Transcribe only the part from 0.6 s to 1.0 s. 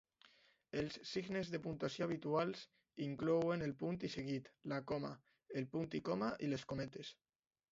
Els